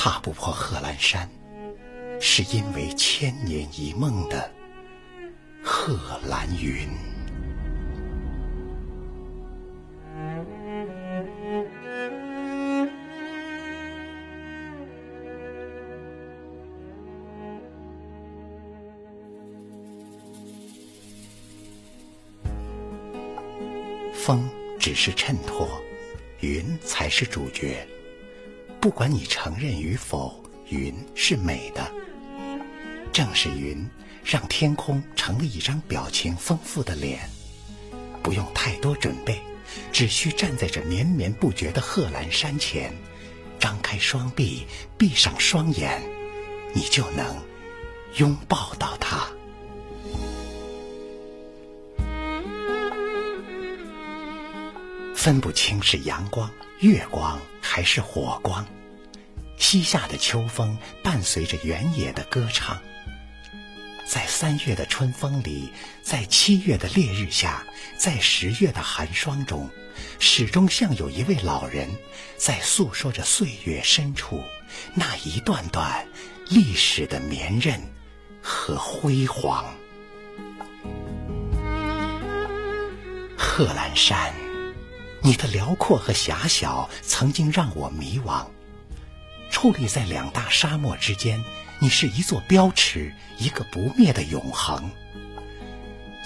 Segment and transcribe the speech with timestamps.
[0.00, 1.28] 踏不破贺兰山，
[2.20, 4.48] 是因为千年一梦的
[5.60, 5.98] 贺
[6.28, 6.88] 兰云。
[24.14, 25.68] 风只是衬托，
[26.38, 27.84] 云才是主角。
[28.80, 31.90] 不管你承认与否，云是美的。
[33.12, 33.84] 正是云，
[34.24, 37.28] 让天空成了一张表情丰富的脸。
[38.22, 39.42] 不用太多准备，
[39.92, 42.94] 只需站在这绵绵不绝的贺兰山前，
[43.58, 44.64] 张开双臂，
[44.96, 46.00] 闭上双眼，
[46.72, 47.36] 你就能
[48.16, 49.28] 拥抱到它。
[55.16, 56.48] 分不清是阳光、
[56.80, 58.64] 月光还是火光。
[59.56, 62.80] 西夏的秋风伴随着原野的歌唱，
[64.06, 65.72] 在三月的春风里，
[66.02, 67.66] 在七月的烈日下，
[67.96, 69.68] 在十月的寒霜中，
[70.20, 71.88] 始终像有一位老人
[72.36, 74.40] 在诉说着岁月深处
[74.94, 76.06] 那一段段
[76.48, 77.82] 历史的绵韧
[78.40, 79.74] 和辉煌。
[83.36, 84.32] 贺兰山，
[85.20, 88.46] 你的辽阔和狭小曾经让我迷惘。
[89.50, 91.42] 矗立在两大沙漠之间，
[91.78, 94.90] 你是一座标尺，一个不灭的永恒。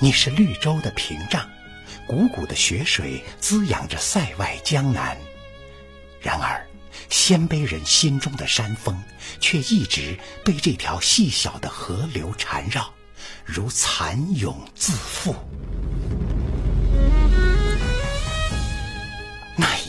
[0.00, 1.48] 你是绿洲的屏障，
[2.08, 5.16] 汩汩的雪水滋养着塞外江南。
[6.20, 6.66] 然而，
[7.08, 9.00] 鲜卑人心中的山峰，
[9.40, 12.92] 却一直被这条细小的河流缠绕，
[13.44, 15.34] 如蚕蛹自缚。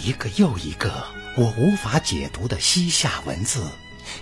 [0.03, 1.05] 一个又一个。
[1.35, 3.65] 我无法解读的西夏文字，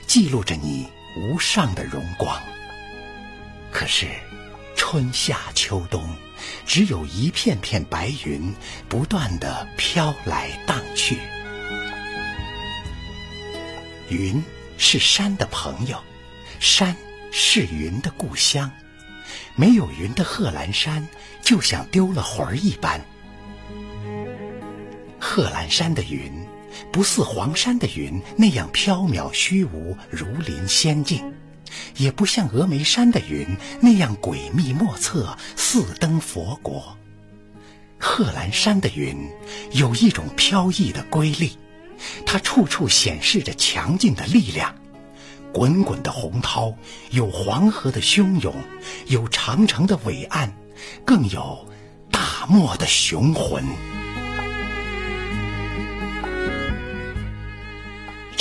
[0.06, 0.88] 记录着你
[1.18, 2.40] 无上的荣光。
[3.72, 4.08] 可是，
[4.76, 6.16] 春夏秋冬，
[6.66, 8.54] 只有一片片白云，
[8.88, 11.18] 不断的飘来荡去。
[14.10, 14.42] 云
[14.78, 16.02] 是山的朋友，
[16.60, 16.96] 山
[17.32, 18.72] 是云的故乡。
[19.56, 21.08] 没有云的贺兰山，
[21.42, 23.02] 就像丢了魂儿一般。
[25.32, 26.30] 贺兰山的云。
[26.92, 31.34] 不似黄山的云那样飘渺虚无、如临仙境，
[31.96, 33.48] 也不像峨眉山的云
[33.80, 36.98] 那样诡秘莫测、似登佛国。
[37.98, 39.16] 贺兰山的云
[39.72, 41.58] 有一种飘逸的瑰丽，
[42.26, 44.76] 它处处显示着强劲的力量。
[45.54, 46.76] 滚滚的洪涛，
[47.10, 48.54] 有黄河的汹涌，
[49.08, 50.54] 有长城的伟岸，
[51.06, 51.66] 更有
[52.12, 53.64] 大漠的雄浑。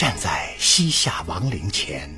[0.00, 2.10] 站在西夏王陵前，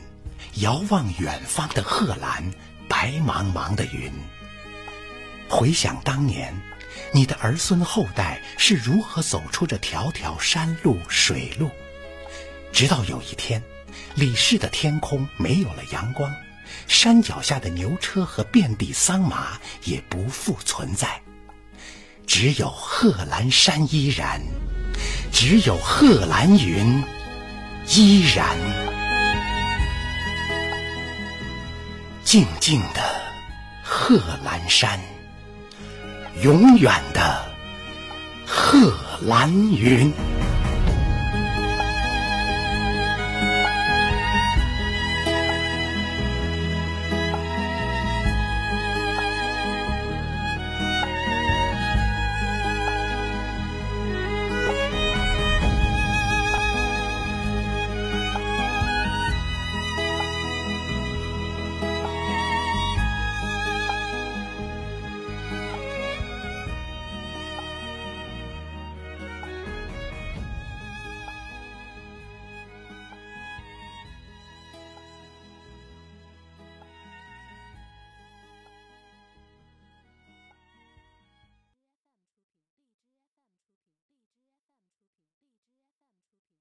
[0.58, 2.48] 遥望远方的贺兰，
[2.88, 4.08] 白茫茫的云。
[5.48, 6.54] 回想当年，
[7.12, 11.68] 你的儿孙后代是如何走出这条条山路水路，
[12.72, 13.60] 直到有一天，
[14.14, 16.32] 李氏的天空没有了阳光，
[16.86, 21.20] 山脚下的牛车和遍地桑麻也不复存在，
[22.28, 24.40] 只有贺兰山依然，
[25.32, 27.02] 只有贺兰云。
[27.88, 28.46] 依然
[32.24, 33.00] 静静的
[33.82, 34.98] 贺兰山，
[36.42, 37.44] 永远的
[38.46, 38.92] 贺
[39.26, 40.10] 兰云。